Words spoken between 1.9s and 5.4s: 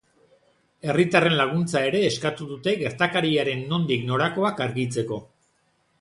eskatu dute gertakariaren nondik norakoak argitzeko.